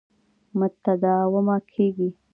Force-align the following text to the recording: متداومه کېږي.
متداومه 0.59 1.57
کېږي. 1.71 2.09